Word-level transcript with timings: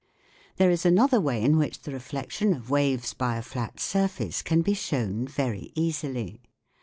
There 0.57 0.71
is 0.71 0.83
another 0.83 1.21
way 1.21 1.43
in 1.43 1.57
which 1.57 1.83
the 1.83 1.91
reflection 1.91 2.55
of 2.55 2.71
waves 2.71 3.13
by 3.13 3.35
a 3.37 3.43
flat 3.43 3.79
surface 3.79 4.41
can 4.41 4.63
be 4.63 4.73
shown 4.73 5.27
very 5.27 5.71
easily. 5.75 6.41